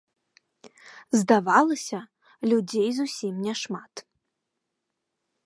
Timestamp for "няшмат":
3.49-3.93